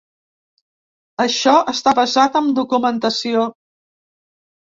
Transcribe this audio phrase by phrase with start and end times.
[1.25, 3.45] Això està basat amb documentació.